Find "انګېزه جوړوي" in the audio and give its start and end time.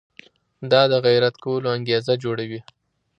1.77-2.59